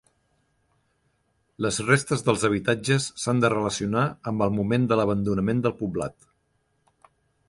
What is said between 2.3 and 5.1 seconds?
habitatges s'han de relacionar amb el moment de